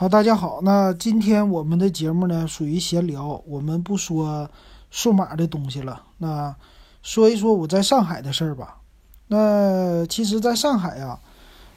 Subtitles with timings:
[0.00, 0.60] 好，大家好。
[0.62, 4.48] 那今天我们的节目呢，属于闲聊，我们不说
[4.90, 6.04] 数码的东西了。
[6.16, 6.56] 那
[7.02, 8.78] 说一说我在上海的事儿吧。
[9.26, 11.20] 那其实，在上海呀，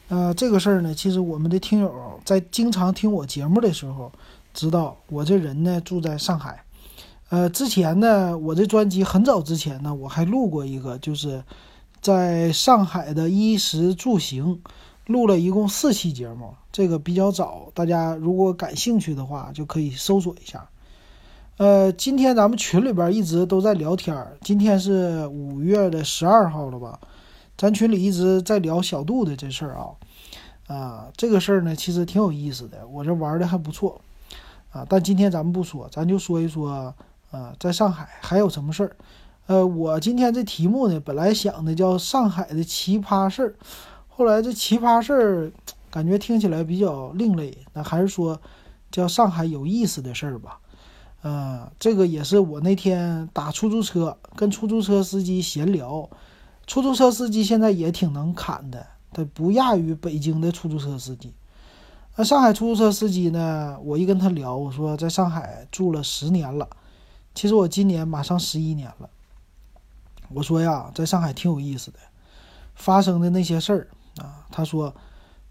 [0.07, 4.10] 呃，这个事儿呢，其实我们的听友在经常听我节目的时候，
[4.53, 6.63] 知道我这人呢住在上海。
[7.28, 11.44] 呃，之前呢，我这专辑很早之前呢，我还录过一个，就是
[11.99, 14.62] 在上海的衣食住行。
[15.06, 20.70] 录了一共四期节目，这个比较早，大家如果感兴趣的话，就可以搜索一下。
[21.57, 26.99] 呃，今天咱们群里边一直都在聊天儿，今天是五月的十二号了吧？
[27.55, 29.85] 咱群里一直在聊小度的这事儿啊，
[30.67, 34.01] 啊，这个事儿呢其实挺有意思的，我这玩的还不错
[34.71, 34.85] 啊。
[34.90, 36.95] 但今天咱们不说，咱就说一说，
[37.29, 38.95] 呃，在上海还有什么事儿？
[39.45, 43.55] 呃，我今天这题目呢，本来想的叫上海的奇葩事儿。
[44.16, 45.52] 后来这奇葩事儿，
[45.90, 48.40] 感觉听起来比较另类，那还是说
[48.91, 50.59] 叫上海有意思的事儿吧。
[51.23, 56.07] 嗯，这个也是我那天打出租车，跟出租车司机闲聊。
[56.68, 61.34] 出租车司机现在也挺能侃的，他不亚于北京的出租车司机。
[62.15, 66.70] 那上海出租车司机呢，我一跟他聊，我说在上海住了十年了，
[67.34, 69.09] 其实我今年马上十一年了。
[70.30, 71.98] 我说呀，在上海挺有意思的，
[72.76, 73.88] 发生的那些事儿。
[74.17, 74.94] 啊，他说：“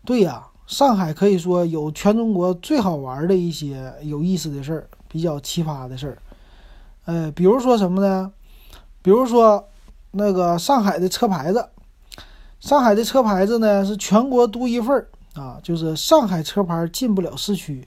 [0.07, 6.19] 对呀，上海可以说有全中国最好玩的一些有意思的事儿，比较奇葩的事儿。
[7.05, 8.33] 呃，比如说什么呢？
[9.03, 9.69] 比如说
[10.13, 11.69] 那个上海的车牌子，
[12.61, 17.87] 上海的车牌子呢是全国独一份儿啊，就是上海车牌进不了市区。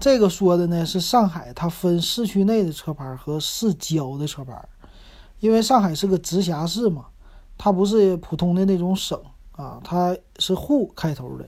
[0.00, 4.66] 这个说的呢是上海它分市区内的车牌和市郊的车牌，
[5.40, 7.06] 因为上海是个直辖市嘛，
[7.58, 9.20] 它不是普通的那种省。”
[9.58, 11.44] 啊，它是沪开头的，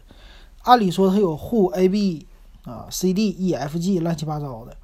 [0.65, 2.27] 按理说它有沪 A B
[2.65, 4.77] 啊 C D E F G 乱七八糟的，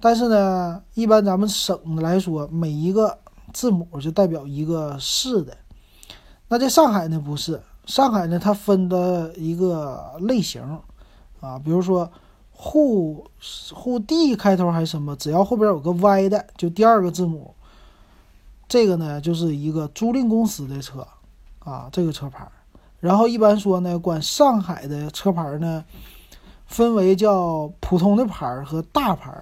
[0.00, 3.18] 但是呢，一般咱们省的来说，每一个
[3.52, 5.54] 字母就代表一个市的。
[6.48, 10.62] 那在上海呢，不是上海呢，它分的一个类型
[11.40, 12.10] 啊，比如说
[12.52, 13.30] 沪
[13.74, 17.54] 沪 D 开头还是什么，只要后边有个 Y 的，就第二个字母，
[18.66, 21.06] 这个呢就是一个租赁公司的车。
[21.66, 22.46] 啊，这个车牌，
[23.00, 25.84] 然后一般说呢，管上海的车牌呢，
[26.66, 29.34] 分为叫普通的牌和大牌。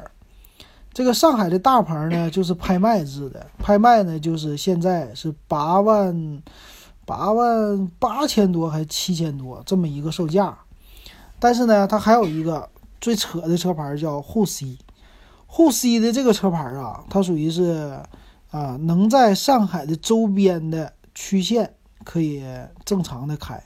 [0.94, 6.42] 这个上海的大牌呢，就是拍卖制的，拍卖呢就是现在是八万
[7.04, 10.56] 八万八千多还是七千多这么一个售价。
[11.38, 12.66] 但是呢，它还有一个
[13.02, 14.78] 最扯的车牌叫沪 C，
[15.46, 18.00] 沪 C 的这个车牌啊，它属于是
[18.50, 21.74] 啊，能在上海的周边的区县。
[22.04, 22.44] 可以
[22.84, 23.62] 正常的开，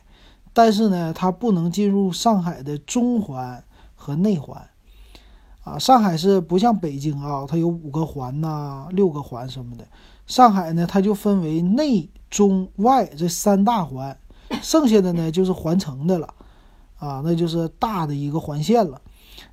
[0.52, 3.62] 但是呢，它不能进入上海的中环
[3.94, 4.66] 和内环，
[5.64, 9.86] 啊，上海是不像北京啊，它有五个环呐、六个环什么的。
[10.26, 14.16] 上海呢，它就分为内、中、外这三大环，
[14.62, 16.34] 剩下的呢就是环城的了，
[16.98, 19.00] 啊，那就是大的一个环线了。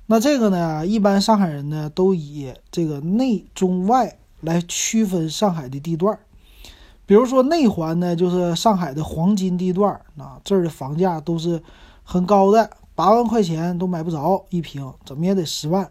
[0.06, 6.20] 那这个呢，一般上海人呢都以这个内、中、外来区分上海的地段儿。
[7.06, 11.62] 比如说内环呢，就是上海的黄金地段啊，这儿的房价都是
[12.02, 15.88] 很高的，八万块钱都买不着一平，怎么也得十万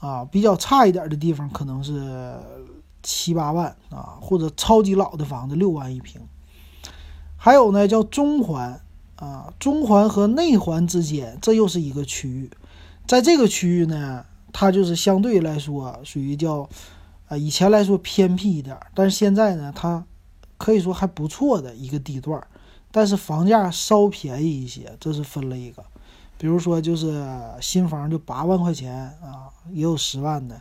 [0.00, 0.24] 啊。
[0.24, 2.34] 比较差一点的地方可能是
[3.04, 6.20] 七八万啊，或者超级老的房子六万一平。
[7.36, 8.80] 还有呢，叫中环
[9.14, 12.50] 啊，中环和内环之间，这又是一个区域，
[13.06, 16.68] 在这个区域呢，它就是相对来说属于叫。
[17.32, 20.04] 啊，以前来说偏僻一点，但是现在呢，它
[20.58, 22.46] 可以说还不错的一个地段，
[22.90, 25.82] 但是房价稍便宜一些，这是分了一个。
[26.36, 27.26] 比如说，就是
[27.58, 30.60] 新房就八万块钱啊，也有十万的，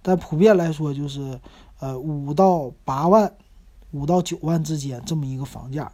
[0.00, 1.40] 但普遍来说就是
[1.80, 3.32] 呃五到八万，
[3.90, 5.90] 五到九万之间这么一个房价。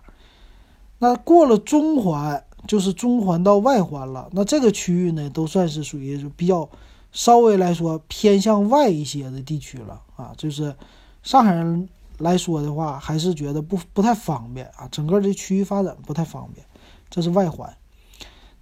[0.98, 6.68] 那过了中环，就是中环到外环了，那这个区域呢，都算是属于比较。
[7.12, 10.74] 稍微来说偏向外一些的地区了啊，就是
[11.22, 11.88] 上海人
[12.18, 16.64] 来说的话，还是觉得不不太方便啊，整个这区域发展不太方便。
[17.10, 17.74] 这是外环，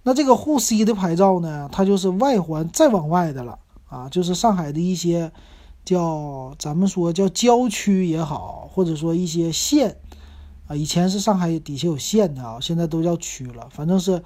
[0.03, 3.59] 那这个沪 C 的牌照呢，它就是外环再往外的了
[3.89, 5.31] 啊，就是上海的一些
[5.83, 9.97] 叫咱们说叫郊区也好，或者说一些县
[10.67, 14.23] 啊，以前是上海底下有县的啊，现在都叫区了，反正是。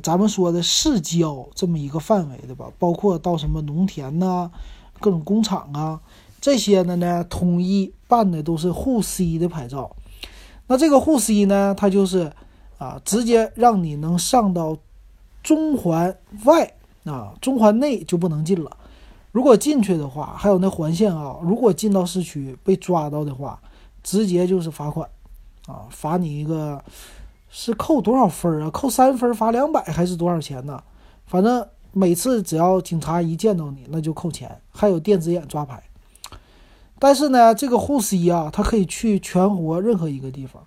[0.00, 4.50] 咱们说的市郊这么一个范围的吧，包括到什么农田呐、
[5.00, 6.00] 各种工厂啊
[6.40, 9.94] 这些的呢，统一办的都是沪 C 的牌照。
[10.66, 12.32] 那这个沪 C 呢，它就是
[12.78, 14.76] 啊，直接让你能上到
[15.42, 16.74] 中环外
[17.04, 18.76] 啊，中环内就不能进了。
[19.30, 23.60] 如果进去的话，还有那环线啊，如果进到市区被抓到的话，
[24.02, 25.08] 直接就是罚款，
[25.66, 26.82] 啊，罚你一个
[27.54, 28.70] 是扣多少分啊？
[28.70, 30.82] 扣三分罚两百还是多少钱呢？
[31.26, 35.82] 反正每次只要警察一见到你，那就扣钱，还有电子眼抓拍。
[36.98, 40.64] 但是呢，这个沪 C 啊，它可以去全国任何一个地方。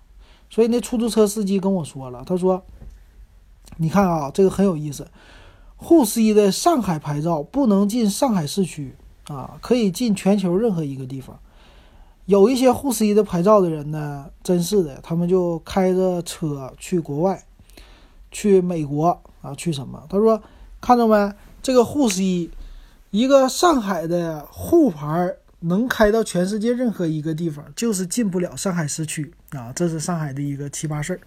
[0.48, 2.62] 所以那出租车司机跟我说了，他说
[3.78, 5.08] ：“你看啊，这个很有意思。
[5.74, 8.94] 沪 C 的上海牌照不能进上海市区
[9.26, 11.36] 啊，可以进全球任何一个地方。
[12.26, 17.44] 有一些沪 C 的牌照的人呢，真是的，他们就开着车去国外，
[18.30, 20.04] 去美国啊，去什么？
[20.08, 20.40] 他说，
[20.80, 21.32] 看到没？
[21.62, 22.50] 这个沪 C，
[23.10, 29.72] 一个上海的沪牌。”能开到全世界任何一个地方，就是进不了上海市区啊！
[29.74, 31.20] 这是上海的一个奇葩事儿。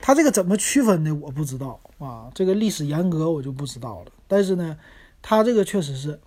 [0.00, 2.28] 它这个怎么区分的，我不知道啊。
[2.34, 4.06] 这个历史严格，我就不知道了。
[4.26, 4.76] 但是呢，
[5.22, 6.18] 它这个确实是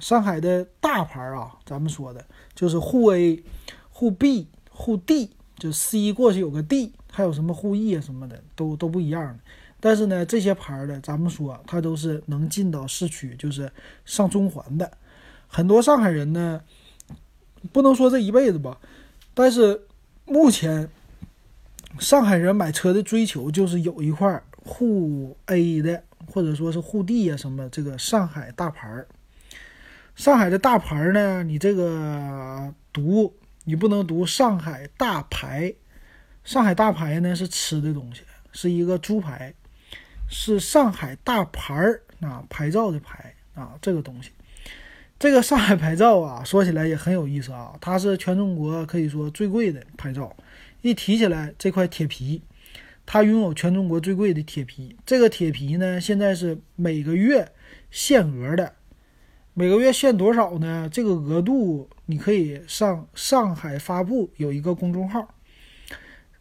[0.00, 2.24] 上海的大牌啊，咱们说的
[2.54, 3.42] 就是沪 A、
[3.90, 9.38] 沪 B、沪 D，就 C 过去有个 D，还有什么沪 E 啊什么的，都都不一样。
[9.78, 13.70] 但是呢，这些牌的，咱们说它都是能进到市区，就是
[14.04, 14.90] 上中环的。
[15.46, 16.60] 很多上海人呢，
[17.72, 18.78] 不能说这一辈子吧，
[19.34, 19.82] 但是
[20.24, 20.88] 目前
[21.98, 26.02] 上海人买车的追求就是有一块沪 A 的，
[26.32, 29.06] 或者说是沪 D 啊什么这个上海大牌儿。
[30.16, 35.74] 上海的大牌儿呢，你这个读你不能读上海大牌，
[36.42, 39.52] 上海大牌呢是吃的东西，是一个猪排，
[40.26, 44.30] 是上海大牌儿啊牌照的牌啊这个东西。
[45.18, 47.74] 这个上海牌照啊，说起来也很有意思啊。
[47.78, 50.34] 它是全中国可以说最贵的牌照。
[50.80, 52.40] 一提起来这块铁皮，
[53.04, 54.96] 它拥有全中国最贵的铁皮。
[55.04, 57.52] 这个铁皮呢，现在是每个月
[57.90, 58.72] 限额的。
[59.58, 60.86] 每个月限多少呢？
[60.92, 65.34] 这个额度你可以上上海发布有一个公众号。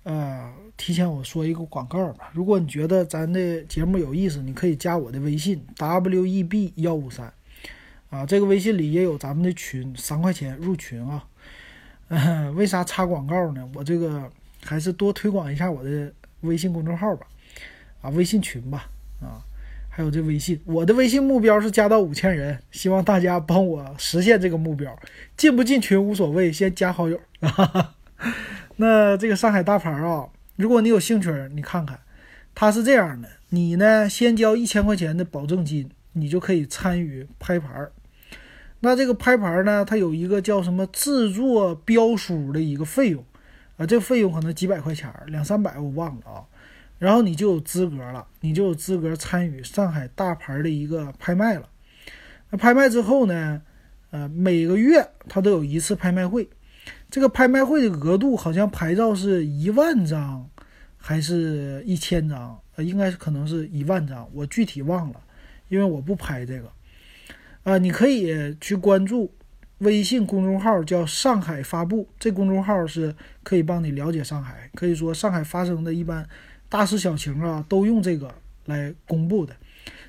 [0.04, 2.30] 呃，提前我说一个广告吧。
[2.34, 7.32] 如果你觉得咱的节目有意思，你可以加我的微信 w e b 幺五三。
[8.10, 11.26] 啊，这个微信里也有咱们的群，三块钱入群啊。
[12.56, 13.66] 为啥插广告呢？
[13.76, 14.30] 我这个
[14.62, 16.12] 还是多推广一下我的
[16.42, 17.26] 微信公众号吧。
[18.02, 18.90] 啊，微信群吧。
[19.22, 19.40] 啊，
[19.96, 24.94] 还有这微信，我的微信目标是加到五千人，希望大家帮我实现这个目标。
[25.38, 27.18] 进不进群无所谓，先加好友。
[28.76, 30.28] 那这个上海大牌啊，
[30.58, 31.98] 如果你有兴趣，你看看，
[32.54, 35.90] 它是这样的，你呢先交一千块钱的保证金。
[36.18, 37.68] 你就可以参与拍牌，
[38.80, 43.22] 那这个拍牌呢，它有一个叫什么制作标书的一个费用，
[43.76, 46.44] 啊，这个费用可能几百块钱，两三百我忘了啊。
[46.98, 51.70] 然后你就有资格了，你就有资格参与上海大牌的一个拍卖了。
[52.50, 53.62] 那拍卖之后呢，
[54.12, 56.50] 呃，每个月它都有一次拍卖会，
[57.10, 60.50] 这个拍卖会的额度好像牌照是一万张，
[60.98, 62.60] 还是一千张？
[62.76, 65.22] 呃，应该是可能是一万张，我具体忘了。
[65.68, 66.72] 因为我不拍这个，
[67.64, 69.34] 啊，你可以去关注
[69.80, 72.08] 微信公众号，叫“上海发布”。
[72.20, 76.24] 这公众号是可以帮你了解上海，可以说上海发生的一般
[76.76, 78.30] 大事小情啊，都用这个
[78.66, 79.56] 来公布的。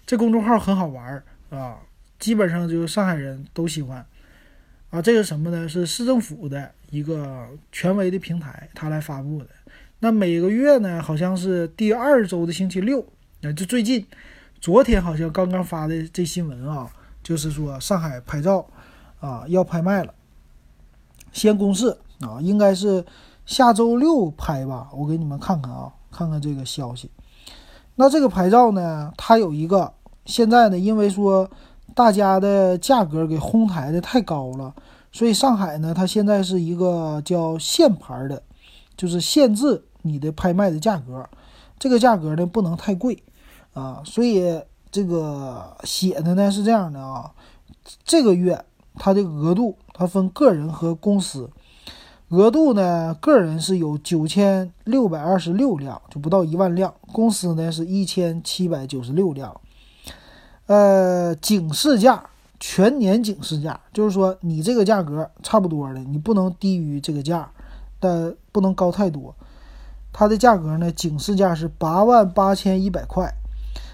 [0.05, 1.79] 这公众号很好玩啊，
[2.19, 4.05] 基本上就是上海人都喜欢
[4.91, 5.01] 啊。
[5.01, 5.69] 这个什么呢？
[5.69, 9.47] 是市政府的一个权威的平台，它来发布的。
[10.01, 13.01] 那每个月呢，好像是第二周的星期六，
[13.43, 14.05] 啊，就最近。
[14.59, 16.91] 昨天好像刚刚发的这新闻啊，
[17.23, 18.67] 就是说上海牌照
[19.21, 20.13] 啊要拍卖了，
[21.31, 23.05] 先公示啊，应该是
[23.45, 27.11] 下周六拍吧，我给你们看看啊，看看这个消息。
[27.97, 29.93] 那这个牌照呢，它有一个
[30.25, 31.51] 现在呢，因为说
[31.95, 34.75] 大家的价格给哄抬的太高了，
[35.13, 38.43] 所以上海呢，它现在是一个叫限牌的，
[38.97, 41.29] 就是限制你的拍卖的价格，
[41.79, 43.23] 这个价格呢不能太贵。
[43.75, 47.31] 啊，所以这个写的呢是这样的啊，
[48.05, 51.51] 这个月它的额度它分个人和公司，
[52.31, 59.61] 额度呢个人是有九千六百二十六辆，就不到一万辆，公司呢是一千七百九十六辆，
[60.67, 62.29] 呃，警示价
[62.59, 67.49] 全年警示价，就是说你这个价格差不多的，你不能低于这个价，
[68.01, 69.33] 但不能高太多，
[70.13, 73.33] 它的价格呢警示价是八万八千一百块。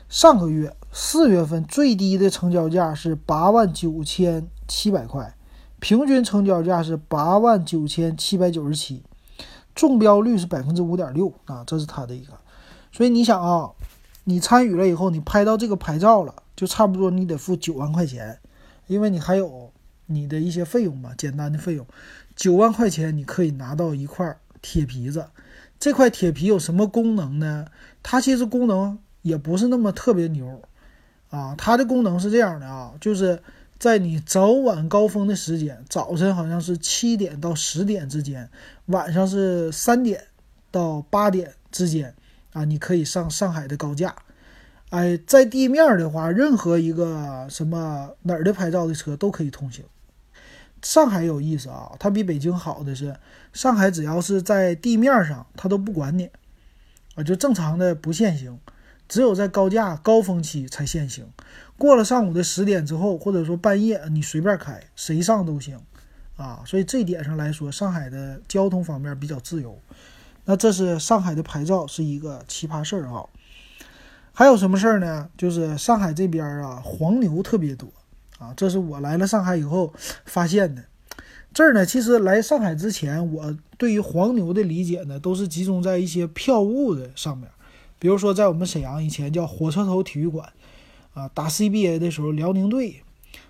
[0.09, 5.35] 上个月四月份最低的成交价是八万九千七百块，
[5.83, 9.03] 平均成交价是八万九千七百九十七，
[9.75, 12.35] 中标率是百分之五点六啊，这是它的一个。
[12.93, 13.69] 所以你想啊，
[14.23, 18.39] 你参与了以后，你拍到这个牌照了，就差不多你得付九万块钱，
[18.87, 19.73] 因为你还有
[20.07, 21.85] 你的一些费用嘛，简单的费用。
[22.37, 25.27] 九万块钱你可以拿到一块铁皮子，
[25.81, 27.67] 这块铁皮有什么功能呢？
[28.05, 30.63] 它其实功能也不是那么特别牛
[31.31, 33.43] 啊，它的功能是这样的啊，就是
[33.83, 38.49] 在你早晚高峰的时间，早晨好像是七点到十点之间，
[38.87, 40.27] 晚上是三点
[40.71, 42.15] 到八点之间
[42.53, 44.15] 啊，你可以上上海的高架。
[44.91, 49.85] 哎，在地面的话，任何一个什么哪儿的牌照的车都可以通行。
[50.81, 53.17] 上海有意思啊，它比北京好的是，
[53.53, 56.31] 上海只要是在地面上，它都不管你，
[57.17, 58.61] 啊，就正常的不限行，
[59.09, 61.27] 只有在高架高峰期才限行。
[61.83, 65.77] 过了上午的十点之后，或者说半夜，你随便开，谁上都行，
[66.37, 69.77] 啊，所以这点上来说，上海的交通方面比较自由。
[70.45, 73.25] 那这是上海的牌照是一个奇葩事儿啊。
[74.33, 75.29] 还有什么事儿呢？
[75.37, 77.89] 就是上海这边啊，黄牛特别多。
[78.39, 79.93] 啊，这是我来了上海以后
[80.25, 80.85] 发现的。
[81.53, 87.49] 这儿呢，其实来上海之前，我对于黄牛的理解呢，都是集中在一些票务的上面。
[87.99, 90.49] 比如说，在我们沈阳以前叫火车头体育馆，
[91.15, 93.03] 啊，打 CBA 的时候，辽宁队，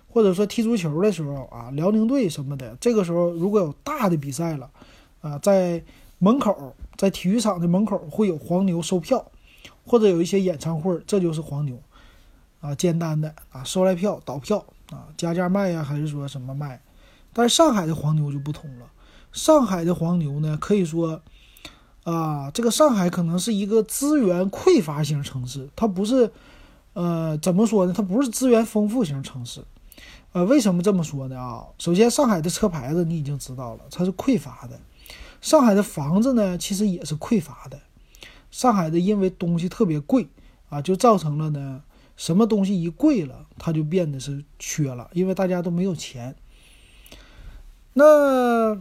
[0.07, 4.69] 或者说踢足球的时候啊，辽宁队什么的，这个时候如果有大的比赛了，
[5.21, 5.83] 啊，在
[6.19, 9.25] 门口，在体育场的门口会有黄牛收票，
[9.85, 11.79] 或者有一些演唱会，这就是黄牛，
[12.61, 14.65] 啊，简单的啊，收来票倒票。
[14.91, 16.79] 啊，加价卖呀，还是说什么卖？
[17.31, 18.85] 但是上海的黄牛就不同了。
[19.31, 21.19] 上海的黄牛呢，可以说，
[22.03, 26.31] 啊，这个上海可能是一个资源匮乏型城市，它不是，
[26.93, 27.93] 呃，怎么说呢？
[27.95, 29.63] 它不是资源丰富型城市。
[30.31, 31.39] 呃，为什么这么说呢？
[31.39, 34.79] 啊，首先，上海的车牌子你已经知道了，它是匮乏的。
[35.41, 37.79] 上海的房子呢，其实也是匮乏的。
[38.49, 40.27] 上海的因为东西特别贵
[40.69, 41.83] 啊，就造成了呢。
[42.15, 46.35] 什么东西一贵了，它就变得是缺了，因为大家都没有钱。
[47.93, 48.79] 那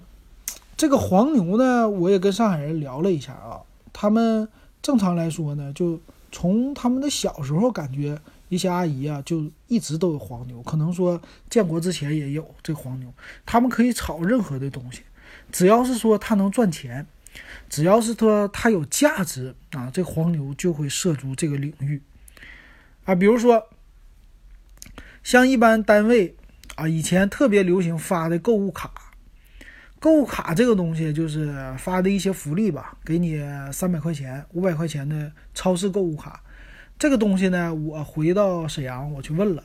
[0.77, 4.49] 这个黄牛呢，我也跟上海人聊了一下啊，他们
[4.83, 5.99] 正常来说呢，就
[6.33, 13.13] 从他们的小时候感觉一些阿姨啊，就一直都有黄牛，可能说建国之前也有这黄牛，
[13.47, 15.03] 他们可以炒任何的东西，
[15.53, 17.07] 只要是说他能赚钱，
[17.69, 22.01] 只要是说他有价值啊，这黄牛就会涉足这个领域。
[23.05, 23.69] 啊，比如说，
[25.23, 26.35] 像一般单位
[26.77, 29.12] 啊，以前特别流行发的购物卡，
[30.03, 33.41] 购物卡这个东西就是发的一些福利吧，给你
[33.73, 36.43] 三百块钱、五百块钱的超市购物卡。
[36.99, 39.63] 这个东西呢，我回到沈阳，我去问了，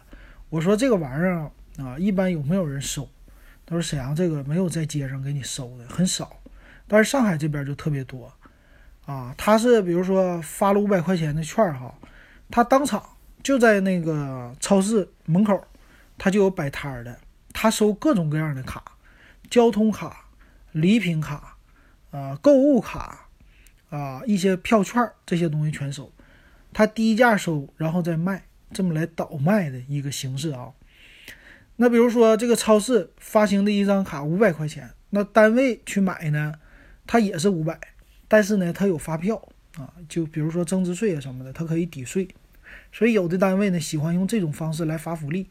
[0.50, 1.52] 我说这个玩意儿
[1.84, 3.10] 啊，一般有没有人收？
[3.66, 6.32] 他说沈阳这个没有在街上给你收的，很少。
[6.88, 8.32] 但是上海这边就特别多
[9.08, 11.92] 啊，他是比如说发了五百块钱的券哈，
[12.52, 13.02] 他当场。
[13.42, 15.60] 就在那个超市门口，
[16.18, 17.18] 他就有摆摊儿的，
[17.54, 18.84] 他收各种各样的卡，
[19.50, 20.26] 交通卡、
[20.80, 21.58] 礼品卡，
[22.12, 23.28] 啊，购物卡，
[23.90, 26.12] 啊，一些票券这些东西全收，
[26.74, 30.72] 他低价收，然后再卖，这么来倒卖的一个形式啊。
[31.78, 36.54] 那比如说这个超市发行的一张卡五百块钱，那单位去买呢，
[37.06, 37.80] 他也是五百，
[38.28, 42.28] 但是呢，他有发票啊，就比如说增值税啊什么的，它可以抵税。
[42.92, 45.48] 所以有的单位呢喜欢用这种方式来发福利，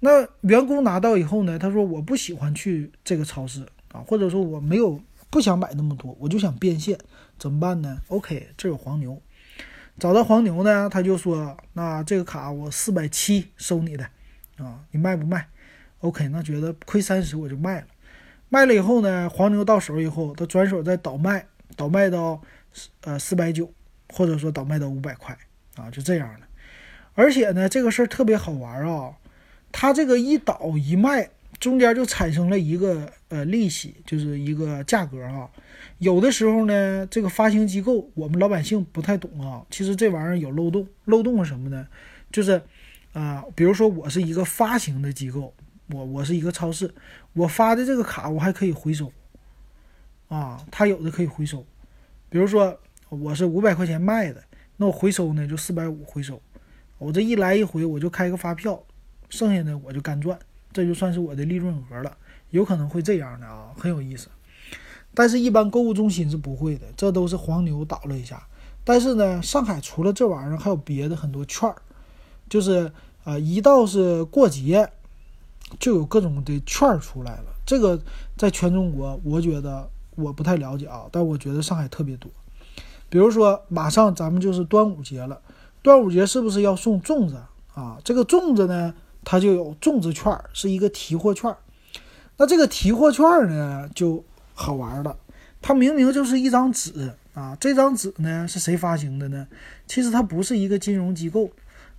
[0.00, 6.98] 那员工拿到以后呢，他说我不喜欢去这个超市啊，或者说我没有不想买那么多，我就想变现，
[7.38, 9.22] 怎么办呢？OK，这有黄牛，
[9.98, 14.04] 找到黄牛呢，他就说那这个卡我四百七收你的
[14.58, 15.48] 啊，你卖不卖
[16.00, 17.86] ？OK，那觉得亏三十我就卖了，
[18.48, 21.46] 卖了以后呢，黄牛到手以后，他转手再倒卖，
[21.76, 22.42] 倒卖到
[23.02, 23.72] 呃四百九，
[24.12, 25.38] 或者说倒卖到五百块。
[25.76, 26.46] 啊，就这样的，
[27.14, 29.12] 而且呢，这个事儿特别好玩啊，
[29.72, 35.50] 他这个一倒一卖，中间就产生了一个呃利息，就是一个价格啊。
[35.98, 41.88] 有的时候呢，这个发行机构我们老百姓不太懂啊，其实这玩意儿有漏洞，漏洞是什么呢？
[42.30, 42.62] 就是
[43.12, 45.52] 啊，比如说我是一个发行的机构，
[45.88, 46.94] 我我是一个超市，
[47.32, 49.10] 我发的这个卡我还可以回收
[50.28, 51.66] 啊，他有的可以回收，
[52.28, 54.40] 比如说我是五百块钱卖的。
[54.76, 56.40] 那我回收呢，就四百五回收，
[56.98, 58.82] 我这一来一回我就开个发票，
[59.28, 60.36] 剩下的我就干赚，
[60.72, 62.16] 这就算是我的利润额了。
[62.50, 64.28] 有可能会这样的啊，很有意思。
[65.16, 68.42] 但是，一般购物中心是不会的，这都是黄牛倒了一下。
[68.82, 71.76] 但是呢，上海除了这玩意儿，还有别的很多券儿，
[72.48, 72.90] 就是
[73.24, 74.90] 呃，一到是过节，
[75.78, 77.44] 就有各种的券儿出来了。
[77.64, 77.98] 这个
[78.36, 82.30] 在全中国，我觉得我不太了解啊，但我觉得上海特别多。
[83.08, 85.40] 比如说，马上咱们就是端午节了，
[85.80, 87.40] 端午节是不是要送粽子
[87.72, 87.98] 啊。
[88.02, 88.92] 这个粽子呢，
[89.24, 91.56] 它就有粽子券儿，是一个提货券儿。
[92.36, 94.24] 那这个提货券呢，就
[94.54, 95.16] 好玩了。
[95.62, 99.46] 它明明就是一张纸啊，这张纸呢是谁发行的呢？
[99.86, 101.50] 其实它不是一个金融机构，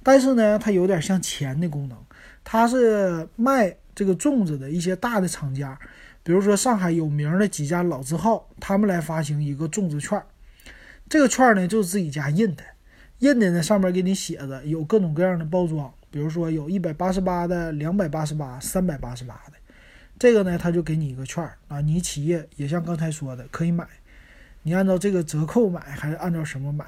[0.04, 1.98] 但是呢，它有点像钱的功能。
[2.44, 5.78] 它是卖这个粽子的一些大的厂家，
[6.22, 10.22] 比如说上海有名的几家老字号，他们来发行一个粽子券。
[11.10, 12.64] 这个券呢就是自己家印的，
[13.20, 19.55] 印的呢上面给你写着有各种各样的包装，比如说有一百八十八的、两百八十八、三百八十八的。
[20.18, 23.86] 这个呢，他就给你一个券儿啊，你企业也像刚才说的可以买，
[24.64, 26.86] 你按照这个折扣买还是按照什么买？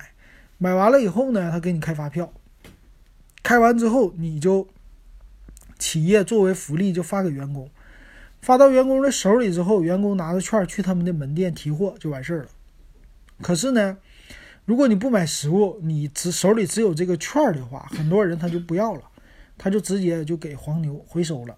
[0.58, 2.32] 买完了以后呢，他给你开发票，
[3.44, 4.68] 开完之后你就
[5.78, 7.70] 企业作为福利就发给员工，
[8.42, 12.50] 发到员工的手里之后，员工拿着券去他们的门店提货就完事儿了。
[13.42, 13.98] 可是呢，
[14.66, 19.02] 如果你不买实物，你只手里只有这个券儿的话，很多人他就不要了，
[19.58, 21.56] 他就直接就给黄牛回收了。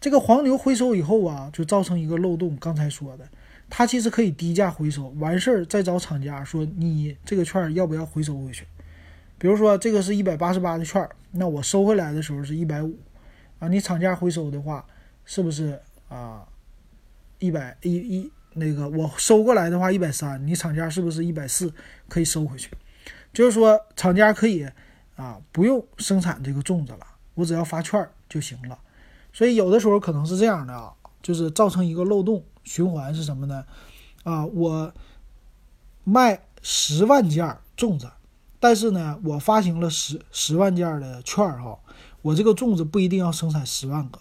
[0.00, 2.56] 这个黄牛回收以后啊，就造成一个漏洞。
[2.58, 3.28] 刚才说的，
[3.68, 8.66] 他其实可以低价回收，完事儿再找厂家说你这个券要不要回收回去。
[9.36, 12.98] 比如说这个是一百八十八的券，那我收回来的时候是一百五，
[13.58, 14.84] 啊，你厂家回收的话
[15.26, 15.78] 是不是
[16.08, 16.46] 啊？
[17.38, 21.72] 一百一一那个我收过来的话一百三，你厂家是不是一百四
[22.08, 22.70] 可以收回去？
[23.32, 24.66] 就是说厂家可以
[25.16, 28.78] 啊不用生产这个粽子了，我只要发券就行了。
[29.32, 33.64] 所以有的时候可能是这样的啊，就是造成一个漏洞循环是什么呢？
[34.24, 34.92] 啊，我
[36.04, 38.10] 卖十万件粽子，
[38.58, 41.78] 但是呢，我发行了十十万件的券儿哈，
[42.22, 44.18] 我这个粽子不一定要生产十万个，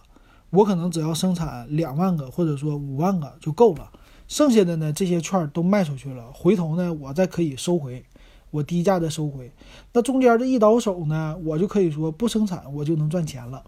[0.51, 3.91] 我可能只要生产两万个或者说五万个就够了，
[4.27, 8.05] 剩下的呢这些券儿都卖出去了，回头呢我再可以收回，
[8.51, 9.51] 我低价的收回，
[9.91, 13.63] 那中间这一倒手呢，我就可以说不生产我就能赚钱了。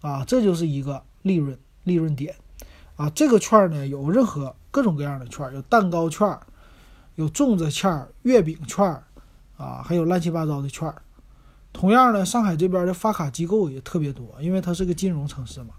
[0.00, 2.34] 啊，这就是一个利润利润点，
[2.96, 6.38] 啊，这个券呢有任何各种各样的券，有蛋糕券，
[7.14, 8.84] 有粽子券、月饼券，
[9.56, 10.92] 啊，还有乱七八糟的券。
[11.72, 15.74] 同样呢，上海这边的发卡机构也特别多，因为它是个金融城市嘛，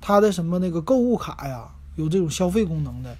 [0.00, 3.16] 它的什么那个购物卡呀，有这种消费功能的，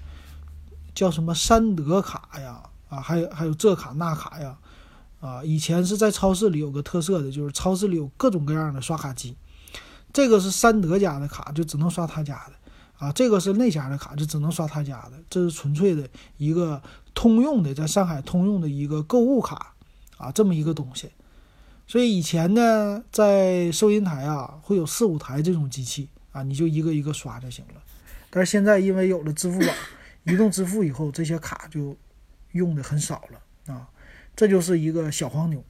[0.94, 4.56] 叫什么三德卡呀，啊，还有还有这卡那卡呀，
[5.20, 9.36] 啊，以前是在超市里有个特色的，就是超市里有各种各样的刷卡机。
[10.16, 12.54] 这个是三德家的卡，就只能刷他家的
[12.96, 13.12] 啊。
[13.12, 15.22] 这个是那家的卡，就只能刷他家的。
[15.28, 19.74] 这是纯粹的一个通用的，在上海通用的一个购物卡
[20.16, 21.10] 啊，这么一个东西。
[21.86, 27.82] 所以以前呢，在收银台啊，会有四五台这种机器啊，你就一个一个刷就行了。
[28.30, 29.66] 但是现在因为有了支付宝、
[30.24, 31.94] 移动支付以后，这些卡就
[32.52, 33.86] 用的很少了啊。
[34.34, 35.62] 这就是一个小黄牛。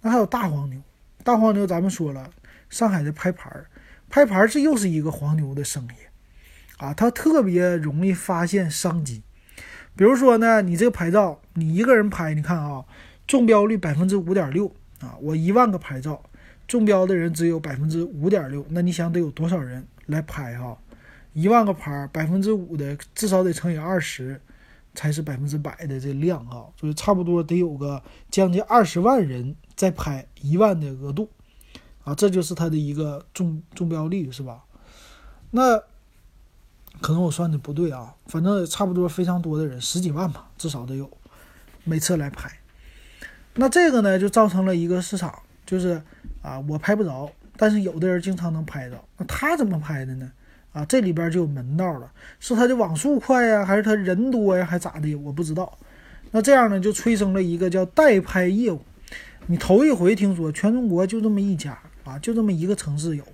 [0.00, 0.82] 那还有大黄牛，
[1.22, 2.28] 大黄牛咱们说了，
[2.68, 3.70] 上海的拍牌儿。
[4.08, 9.22] 拍牌这又是一个黄牛的生意，啊，他特别容易发现商机。
[9.94, 12.84] 比如说呢，你这个牌照，你一个人拍，你看啊，
[13.26, 14.68] 中标率百分之五点六
[15.00, 16.22] 啊，我一万个牌照，
[16.66, 20.78] 中标的人只有百分之五点六，那你想得有多少人来拍哈？
[21.32, 24.40] 一万个牌，百分之五的至少得乘以二十，
[24.94, 31.30] 才是百分之百的这量啊，所以差不多得有个将近二十万人在拍一万的额度。
[32.06, 34.62] 啊，这就是它的一个中中标率，是吧？
[35.50, 35.76] 那
[37.00, 41.10] 可能我算的不对啊，反正差不多非常多的人，十几万吧，至少得有，
[41.82, 42.48] 每次来拍。
[43.54, 46.00] 那这个呢，就造成了一个市场，就是
[46.42, 49.02] 啊，我拍不着，但是有的人经常能拍着。
[49.16, 50.30] 那他怎么拍的呢？
[50.72, 55.12] 啊，这里边就有门道了，是他的网速快呀，还是他人多呀，还咋的？
[55.16, 55.76] 我不知道。
[56.30, 58.80] 那这样呢，就催生了一个叫代拍业务。
[59.48, 61.78] 你头一回听说，全中国就这么一家。
[62.06, 63.24] 啊，就这么一个城市有，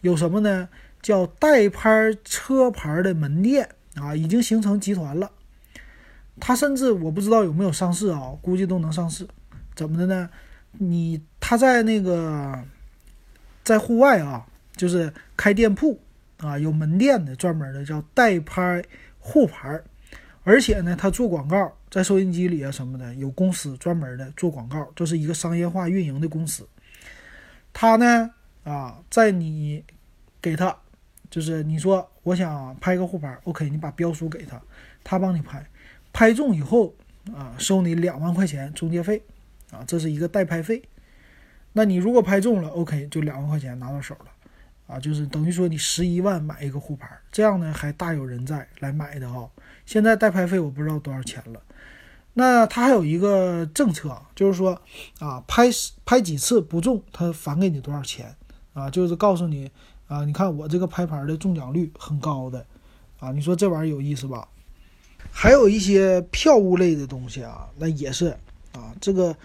[0.00, 0.68] 有什么呢？
[1.02, 5.30] 叫代拍车牌的门店啊，已经形成集团了。
[6.38, 9.26] 它甚至我不知道有没有上市啊，估计都能上市。
[9.74, 10.30] 怎么的呢？
[10.78, 12.56] 你他在那个
[13.64, 16.00] 在户外啊，就是开店铺
[16.38, 18.82] 啊，有门店的专门的叫代拍
[19.18, 19.80] 护牌，
[20.44, 26.66] 而且呢，他做广告，在收音机里啊什么的，有公司专门的做广告，这是一个商业化运营的公司。
[27.72, 28.30] 他呢，
[28.64, 29.84] 啊，在你
[30.40, 30.76] 给他，
[31.30, 34.60] 就是你说我想拍个护牌，OK，你把标书给他，
[35.02, 35.64] 他帮你拍，
[36.12, 36.94] 拍中以后
[37.34, 39.22] 啊，收你两万块钱中介费，
[39.70, 40.82] 啊，这是一个代拍费。
[41.72, 44.26] 那你如果拍中了，OK，就两万块钱拿到手了，
[44.86, 49.50] 啊，就是等于说你十一万买一个护牌，这样呢还大有人在来买的哈。
[49.86, 51.62] 现在代拍费我不知道多少钱了，
[52.34, 54.80] 那他还有一个政策，就是说
[55.18, 55.68] 啊，拍
[56.06, 58.34] 拍几次不中，他返给你多少钱
[58.72, 58.88] 啊？
[58.88, 59.70] 就是告诉你
[60.08, 62.64] 啊，你看我这个拍牌的中奖率很高的
[63.20, 64.48] 啊，你说这玩意儿有意思吧？
[65.30, 68.28] 还有一些票务类的东西啊，那也是
[68.72, 69.36] 啊，这个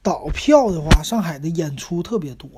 [0.00, 2.48] 倒票的话，上海的演出特别多，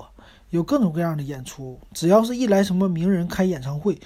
[0.50, 3.98] 有各种各样的演出，只要是一来什么名人开演唱会，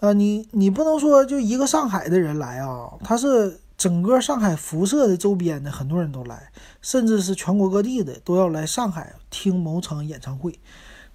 [0.00, 3.60] 啊，你你不能说就一个上海的人来啊，他是。
[3.76, 10.58] 整个上海辐射的周边的很多人都来，甚至是全国各地的都要来上海听某场演唱会。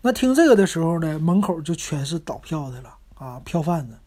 [0.02, 3.98] 那听这个的时候呢，门口就全是倒票的了啊，票贩子，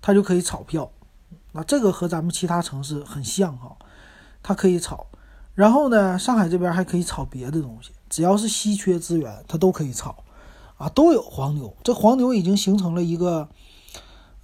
[0.00, 0.90] 他就可以炒票。
[1.52, 3.76] 那这个和咱们其他城市很像哈，
[4.42, 5.06] 他可以炒。
[5.54, 10.24] 然后呢，上海这边还可以炒别的东西，只要是稀缺资源，他都可以炒
[10.78, 11.76] 啊，都有黄牛。
[11.84, 13.48] 这黄牛已经形成了一个，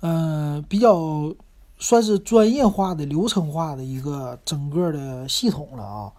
[0.00, 1.34] 嗯，比较。
[1.78, 6.12] 算是专业化的、流程化的一个整个的系统了啊。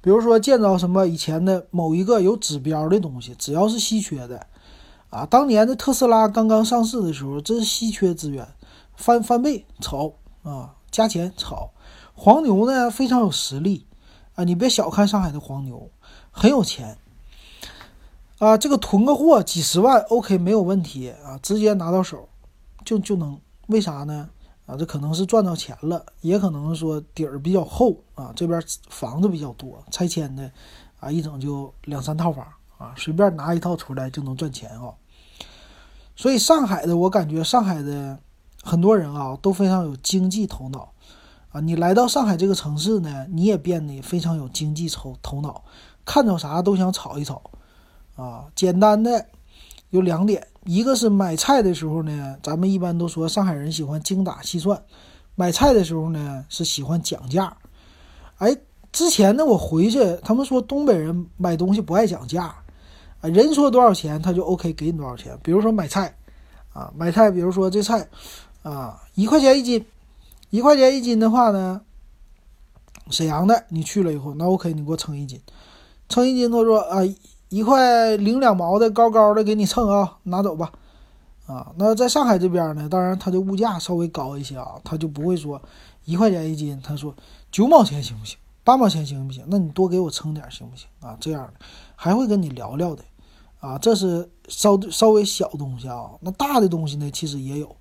[0.00, 4.46] 比如说建造什么以前的某一个有指标的东西，只要是稀缺的
[5.10, 8.48] 啊，当年的特斯拉刚刚上市的时候，这是稀缺资源，
[8.96, 11.70] 翻翻倍炒啊，加钱炒。
[12.14, 13.86] 黄牛呢非常有实力
[14.34, 15.90] 啊，你别小看上海的黄牛，
[16.30, 16.96] 很有钱
[18.38, 18.56] 啊。
[18.56, 22.28] 这个囤个货几十万，OK 没有问题啊，直接拿到手
[22.84, 23.38] 就就能。
[23.66, 24.30] 为啥呢？
[24.70, 28.32] 啊，这可能是赚到钱了，也可能说底儿比较厚啊。
[28.36, 30.48] 这边房子比较多，拆迁的
[31.00, 32.46] 啊，一整就两三套房
[32.78, 34.94] 啊，随便拿一套出来就能赚钱啊。
[36.14, 38.16] 所以上海的，我感觉上海的
[38.62, 40.92] 很多人啊都非常有经济头脑
[41.50, 41.60] 啊。
[41.60, 45.64] 你来到上海这个城市呢，你也变得非常有经济头头脑，
[46.04, 47.42] 看着啥都想炒一炒
[48.14, 48.44] 啊。
[48.54, 49.26] 简单的
[49.90, 50.46] 有两点。
[50.66, 54.80] 一个是买菜的时候呢，咱们一般都说上海人喜欢精打细算，
[55.34, 57.56] 买菜的时候呢是喜欢讲价。
[58.36, 58.54] 哎，
[58.92, 62.54] 之前呢我回去，他们说东北人买东西不爱讲价，
[63.22, 65.36] 啊，人说多少钱他就 OK 给你多少钱。
[65.42, 66.14] 比如说买菜，
[66.74, 68.06] 啊，买菜，比如说这菜，
[68.62, 69.82] 啊，一块钱一斤，
[70.50, 71.80] 一块钱一斤的话呢，
[73.08, 75.40] 沈阳的你去了以后，那 OK 你给我称一斤，
[76.10, 76.98] 称一斤他说啊。
[77.50, 80.70] 一块零两毛的高高的给你称啊，拿走吧，
[81.46, 85.60] 啊，那在上海这边呢，当然它的物价稍微高一些啊，他就不会说
[86.04, 87.12] 一块钱一斤，他说
[87.50, 88.38] 九毛钱行不行？
[88.62, 89.44] 八毛钱行不行？
[89.48, 90.86] 那你多给我称点行不行？
[91.00, 91.54] 啊，这样的
[91.96, 93.02] 还会跟你聊聊的，
[93.58, 97.74] 啊，这是稍稍微小东西啊，那大的东西呢，其实也有，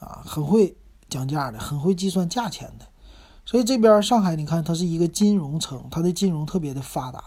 [0.00, 0.76] 啊，很会
[1.08, 2.86] 讲价的，很会计算价钱的，
[3.46, 7.22] 所以这边上海你看它是一个金融城，它的金融特别的发达。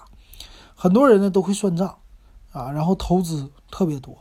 [0.80, 1.98] 很多人呢都会算账，
[2.52, 4.16] 啊，然后投资特别多。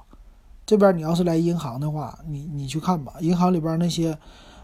[0.64, 4.18] 这边你要是来银行的话，你你去看吧，银行里边那些，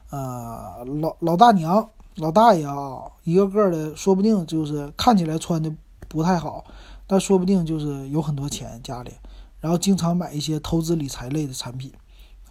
[0.09, 5.71] 呃，老老大娘、老大爷啊，一个个的，说不定就是看起来穿的
[6.09, 6.65] 不太好，
[7.07, 9.13] 但说不定就是有很多钱家里，
[9.61, 11.93] 然后经常买一些投资理财类的产品，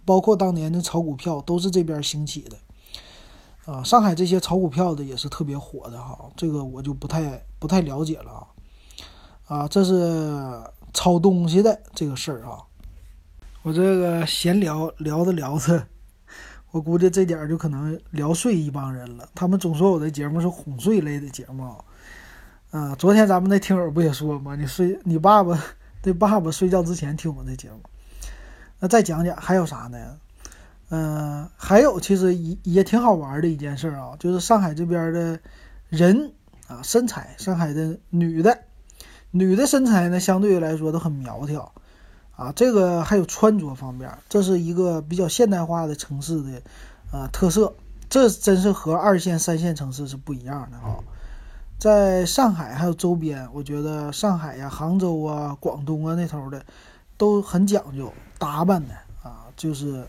[0.04, 2.56] 包括当年的炒股票都是这边兴起的。
[3.64, 8.46] 啊，上海这些炒股票的也是特别火的哈，这个我就不太不太了解了啊。
[9.52, 12.56] 啊，这是抄东西的这个事儿啊！
[13.60, 15.86] 我这个闲聊聊着聊着，
[16.70, 19.28] 我估计这点儿就可能聊睡一帮人了。
[19.34, 21.70] 他们总说我的节目是哄睡类的节目
[22.70, 22.94] 啊。
[22.94, 24.56] 昨天咱们那听友不也说吗？
[24.56, 25.62] 你睡，你爸爸
[26.00, 27.78] 的爸爸睡觉之前听我这节目。
[28.80, 30.18] 那再讲讲还有啥呢？
[30.88, 35.38] 嗯，还有其实也也挺好玩的一件事啊，就是上海这边的
[35.90, 36.32] 人
[36.68, 38.58] 啊，身材，上海的女的。
[39.32, 41.72] 女的身材呢，相对来说都很苗条，
[42.36, 46.62] 啊，这个还有穿着方面，这是一个比较现代化的城市的，
[47.10, 47.72] 呃，特色。
[48.10, 50.98] 这真是和二线、三线城市是不一样的啊。
[51.78, 56.62] 在上海还有周边，我觉得上海呀、杭州啊、广东啊那头的，
[57.16, 58.92] 都很讲究打扮的
[59.22, 60.04] 啊，就是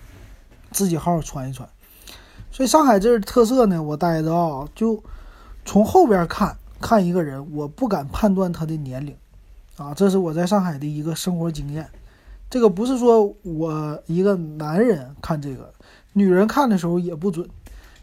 [0.72, 1.68] 自己好好穿一穿。
[2.52, 5.02] 所以上海这儿特色呢，我待着啊，就
[5.64, 6.58] 从后边看。
[6.84, 9.16] 看一个人，我不敢判断他的年龄，
[9.78, 11.90] 啊，这是我在上海的一个生活经验。
[12.50, 15.74] 这个不是说我一个男人看这个，
[16.12, 17.50] 女人看的时候也不准。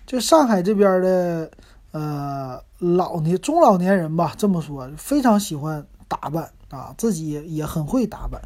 [0.07, 1.51] 就上海这边的，
[1.93, 8.41] 呃，老年中老年人吧，这么说，非常喜欢打扮啊，自己也很会打扮。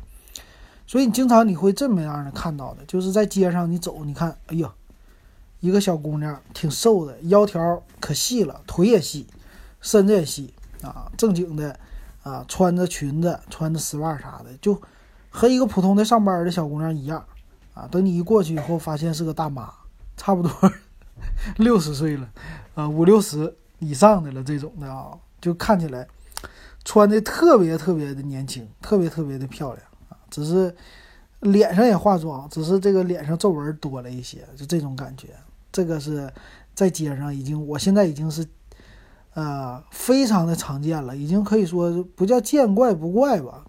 [0.85, 4.71] 所以你经常你会这么样的看到的，就是在街上你走，你看，哎呀，
[5.61, 9.25] 一个小姑娘挺瘦的，腰条可细了，腿也细。
[9.85, 11.79] 身子也细啊，正经的
[12.23, 14.81] 啊，穿着裙子，穿着丝袜啥的，就
[15.29, 17.23] 和一个普通的上班的小姑娘一样
[17.75, 17.87] 啊。
[17.91, 19.71] 等你一过去以后，发现是个大妈，
[20.17, 20.51] 差不多
[21.59, 22.27] 六十岁了
[22.75, 26.09] 啊，五六十，以上的了，这种的啊，就看起来
[26.83, 30.17] 穿的特别特别的年轻，特别特别的漂亮啊。
[30.31, 30.75] 只是
[31.41, 35.29] 脸上也化妆，只是这个脸上皱纹多了一些，就这种感觉。
[35.71, 36.33] 这个是
[36.75, 38.47] 在街上已经，我现在已经是
[39.35, 43.65] 呃非常的常见了，已经可以说不叫见怪不怪吧，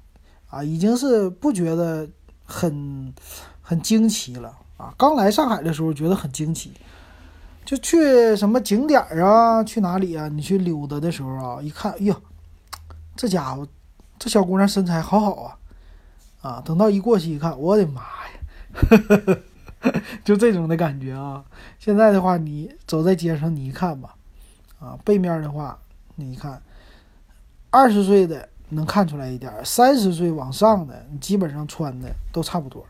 [0.49, 2.07] 啊，已经是不觉得
[2.45, 3.13] 很
[3.61, 4.93] 很惊奇了啊。
[4.97, 6.71] 刚来上海的时候觉得很惊奇。
[7.65, 9.63] 就去什么景点啊？
[9.63, 10.27] 去哪里啊？
[10.27, 12.15] 你去溜达的时候啊，一看，哎呦，
[13.15, 13.67] 这家伙，
[14.19, 15.57] 这小姑娘身材好好啊！
[16.41, 19.37] 啊，等到一过去一看，我的妈呀，
[20.23, 21.43] 就这种的感觉啊！
[21.79, 24.14] 现在的话，你走在街上，你一看吧，
[24.85, 25.79] 啊，背面的话，
[26.15, 26.61] 你看，
[27.71, 32.85] 二十岁的能看出来一点，三十岁往上的，你基本上穿的都差不多。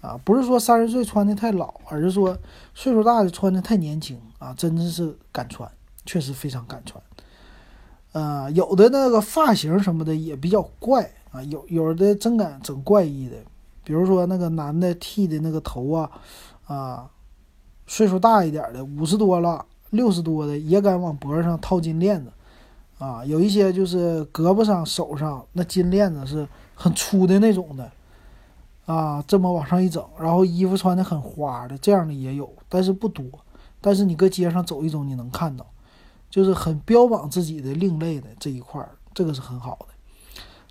[0.00, 2.38] 啊，不是说三十岁穿的太老，而是说
[2.72, 5.68] 岁数大的穿的太年轻啊，真的是敢穿，
[6.06, 7.02] 确实非常敢穿。
[8.12, 13.36] 呃，有的那个发型什么的也比较怪啊，有有的真敢整怪异的，
[13.82, 16.10] 比如说那个男的剃的那个头啊，
[16.66, 17.10] 啊，
[17.88, 22.30] 岁数大一点的五十多了、六十多的也敢往脖子上套金链子，
[22.98, 27.90] 啊，有一些就是胳膊上、手上那金链子是很粗的那种的。
[28.86, 33.22] 啊，这么往上一整，然后衣服穿的很花的，这样的也有，但是不多。
[33.82, 35.66] 但是你搁街上走一走，你能看到，
[36.30, 39.88] 就是很标榜自己的另类的这一块，这个是很好的。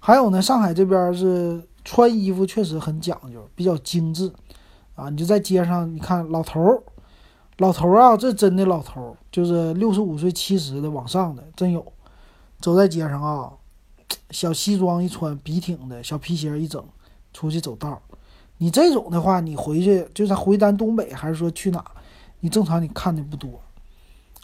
[0.01, 4.33] 还有呢，上海这边是穿衣服确实很讲究，比较精致
[4.95, 5.11] 啊。
[5.11, 6.81] 你就在街上，你看老头儿，
[7.57, 11.85] 老头儿啊，这真的老头儿，就是六十五岁、七十的往上的，真有。
[12.59, 13.51] 走在街上啊，
[14.31, 16.83] 小西装一穿，笔挺的小皮鞋一整。
[17.33, 18.01] 出去走道，
[18.57, 21.85] 你这种的话，你回去就是回咱东北，还是说去哪？
[22.39, 23.61] 你正常你看的不多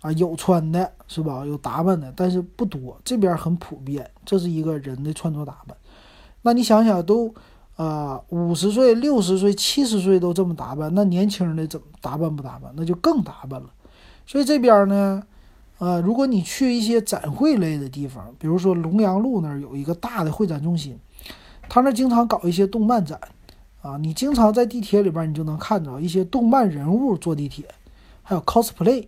[0.01, 1.43] 啊，有穿的是吧？
[1.43, 2.95] 有打扮的，但是不多。
[3.03, 5.75] 这边很普遍，这是一个人的穿着打扮。
[6.43, 7.33] 那你想想，都
[7.75, 12.71] 啊五十岁、六十岁、七十岁都这么打扮，那年轻人的怎么打扮不打扮？
[12.75, 13.69] 那就更打扮了。
[14.25, 15.23] 所以这边呢，
[15.79, 20.97] 呃，如果你去一些展会类的地方，比如说龙阳路那儿有一个大的会展中心。
[21.69, 23.19] 他那经常搞一些动漫展，
[23.81, 27.65] 啊，你经常在地铁里边，你就能看到一些动漫人物坐地铁，
[28.21, 29.07] 还有 cosplay。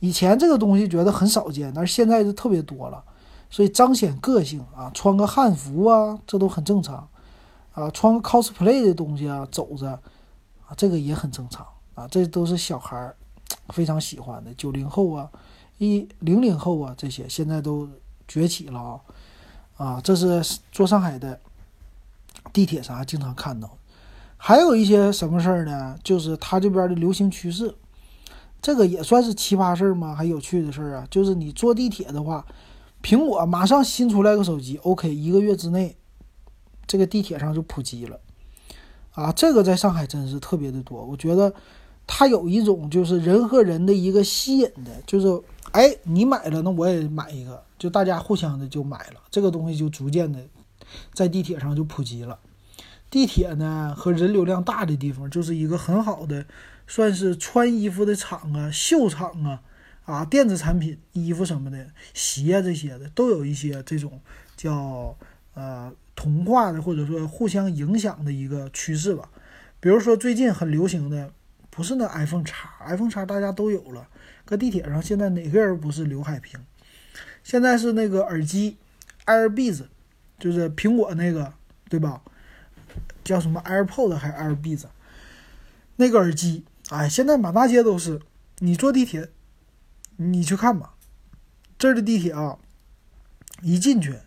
[0.00, 3.04] 以前这个东西觉得很少见，但是现在就特别多了，
[3.50, 7.06] 所以彰显个性啊，穿个汉服啊，这都很正常，
[7.72, 9.90] 啊，穿个 cosplay 的东西啊，走着，
[10.66, 13.16] 啊，这个也很正常啊，这都是小孩儿
[13.68, 15.30] 非常喜欢的，九零后啊，
[15.78, 17.88] 一零零后啊，这些现在都
[18.26, 19.00] 崛起了啊，
[19.76, 21.40] 啊，这是做上海的。
[22.52, 23.70] 地铁啥经常看到，
[24.36, 25.96] 还有一些什么事儿呢？
[26.02, 27.72] 就是他这边的流行趋势，
[28.62, 30.14] 这个也算是奇葩事儿吗？
[30.14, 31.06] 还有趣的事儿啊？
[31.10, 32.44] 就是你坐地铁的话，
[33.02, 35.96] 苹果马上新出来个手机，OK，一个月之内，
[36.90, 38.18] 这个地铁上就普及了，
[39.12, 41.04] 啊，这个在上海真是特别的多。
[41.04, 41.54] 我觉得
[42.04, 50.40] 它有一种就是人和人的一个吸引的，就是哎，你买了，那我也买一个，就大家互相的就买了，这个东西就逐渐的。
[51.14, 52.40] 在地铁上就普及了，
[53.08, 56.44] 地铁呢和人流量大的地方就是一个很好的，
[56.88, 59.62] 算是穿衣服的厂啊、秀场啊、
[60.06, 64.20] 啊电子产品、衣服什么的、鞋这些的，都有一些这种
[64.56, 65.16] 叫
[65.54, 69.28] 呃同化的或者说互相影响的一个趋势吧。
[69.80, 71.32] 比如说最近很流行的，
[71.70, 74.08] 不是那 iPhone 叉，iPhone 叉大家都有了，
[74.44, 76.60] 搁地铁上现在哪个人不是刘海屏？
[77.42, 78.76] 现在是那个耳机
[79.26, 79.84] AirBeats。
[80.38, 81.52] 就是苹果那个，
[81.90, 82.22] 对吧？
[83.22, 84.86] 叫什么 AirPods 还是 AirBeats？
[85.96, 88.22] 那个耳机，哎，现在满大街都是。
[88.60, 89.28] 你坐地铁，
[90.16, 90.94] 你去看吧，
[91.78, 92.56] 这儿的地铁啊，
[93.60, 94.20] 一进去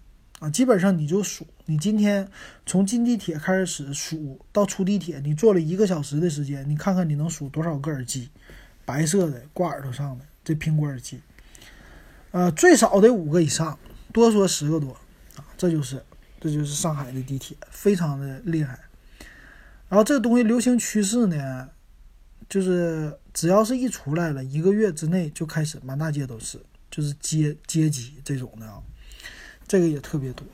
[0.43, 2.27] 啊，基本上你就数，你今天
[2.65, 8.29] 从进地铁开始数到出地铁，你坐了一个小时的时间，你看看你能数多少个耳机，
[8.83, 11.21] 白色的挂耳朵上的这苹果耳机，
[12.31, 13.79] 呃，最少得五个以上，
[14.11, 14.97] 多说十个多。
[15.57, 16.03] 这就是，
[16.41, 18.77] 这就是上海的地铁，非常的厉害。
[19.87, 21.69] 然后这个东西流行趋势呢，
[22.49, 26.59] 就是只要是一出来了，一个月之内就开始满大街都是，
[26.91, 28.83] 就是街街机这种的啊，
[29.67, 30.45] 这个也特别多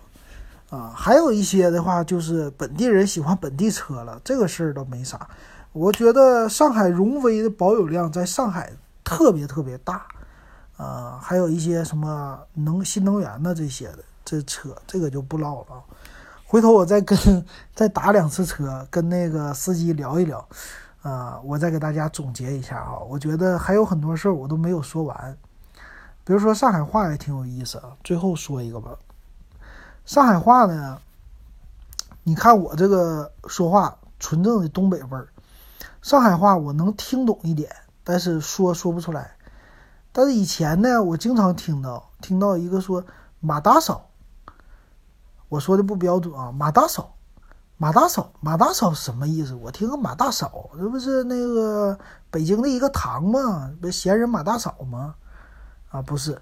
[0.69, 0.93] 啊。
[0.95, 5.27] 还有一些的话，就是本地人喜欢本地车了，这个事儿倒没啥。
[5.71, 8.71] 我觉得上海荣威的保有量在上海
[9.03, 10.05] 特别特别大
[10.77, 13.99] 啊，还有一些什么能新能源的这些的。
[14.25, 15.83] 这车这个就不唠了，
[16.45, 17.17] 回头我再跟
[17.73, 20.47] 再打两次车，跟那个司机聊一聊，
[21.01, 22.99] 啊，我再给大家总结一下啊。
[23.09, 25.35] 我觉得还有很多事儿我都没有说完，
[26.29, 27.97] 比如说上海话也挺有意思啊。
[28.03, 28.95] 最后说一个吧，
[30.05, 31.01] 上海话呢，
[32.21, 35.29] 你看我这个说话纯正的东北味儿，
[36.03, 39.37] 上海话我能听懂一点，但是说说不出来。
[40.11, 43.03] 但是以前呢，我经常听到听到一个说
[43.39, 44.11] 马大嫂，
[45.47, 47.15] 我说的不标准啊，马大嫂。
[47.77, 49.55] 马大嫂，马大嫂什么意思？
[49.55, 51.97] 我听个马大嫂，这不是那个
[52.29, 53.73] 北京的一个堂吗？
[53.81, 55.15] 不闲人马大嫂吗？
[55.89, 56.39] 啊，不是，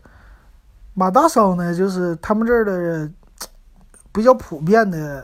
[0.94, 3.10] 马大嫂呢，就是他们这儿的
[4.12, 5.24] 比较普遍的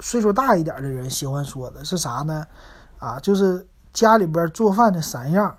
[0.00, 2.46] 岁数大一点的人喜欢说的是啥呢？
[2.98, 5.56] 啊，就是家里边做饭的三样。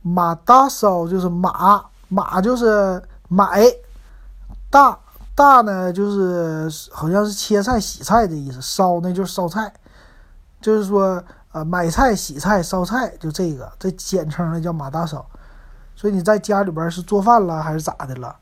[0.00, 3.62] 马大嫂就是马，马就是买，
[4.70, 4.98] 大。
[5.34, 9.72] 大呢，就是好像是切菜、洗菜的意思；烧呢，就是烧菜，
[10.60, 15.26] 就是说，呃，买菜、洗菜、烧菜，就这个，这简称呢叫马大嫂。
[15.94, 18.36] 所以你在家里边是做饭了还是咋的了？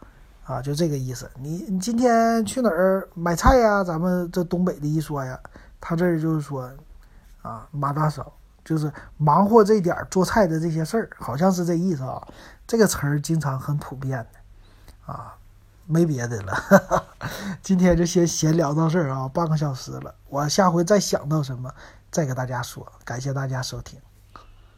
[0.44, 1.30] 啊，就这个意思。
[1.38, 3.84] 你你今天去哪儿买菜呀？
[3.84, 5.38] 咱们这东北的一说呀，
[5.80, 6.70] 他这儿就是说，
[7.42, 8.32] 啊，马大嫂
[8.64, 12.26] 就是忙活这点做菜的这些事儿，好像是这意思啊。
[12.66, 15.36] 这个词儿经常很普遍的，啊。
[15.86, 17.04] 没别的了，
[17.62, 20.14] 今天就先闲聊到这儿啊，半个小时了。
[20.28, 21.68] 我下回再想到什么，
[22.12, 22.86] 再给大家说。
[23.04, 24.00] 感谢大家收听。